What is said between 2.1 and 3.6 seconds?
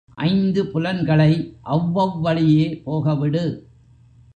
வழியே போகவிடு.